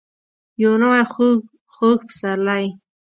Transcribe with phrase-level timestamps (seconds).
[0.63, 1.39] یو نوی خوږ.
[1.73, 2.65] خوږ پسرلی،